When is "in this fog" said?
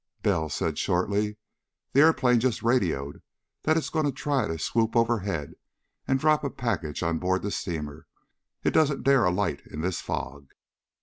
9.67-10.53